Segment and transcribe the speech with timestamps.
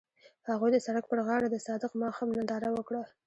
[0.49, 3.01] هغوی د سړک پر غاړه د صادق ماښام ننداره وکړه.